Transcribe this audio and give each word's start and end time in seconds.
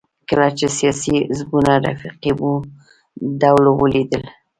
کله 0.29 0.47
چې 0.57 0.65
سیاسي 0.77 1.15
حزبونو 1.29 1.73
رقیبو 2.05 2.51
ډلو 3.41 3.71
ولیدل 3.81 4.23